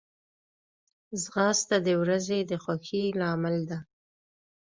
ځغاسته 1.21 1.77
د 1.85 1.87
ورځې 2.01 2.39
د 2.49 2.51
خوښۍ 2.63 3.03
لامل 3.19 3.57
ده 3.69 3.79